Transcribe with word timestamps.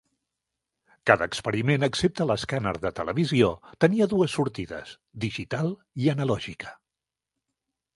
Cada 1.09 1.27
experiment, 1.31 1.85
excepte 1.89 2.27
l'escàner 2.31 2.73
de 2.87 2.93
televisió, 3.03 3.53
tenia 3.87 4.11
dues 4.17 4.37
sortides, 4.41 4.99
digital 5.29 5.75
i 6.05 6.15
analògica. 6.19 6.79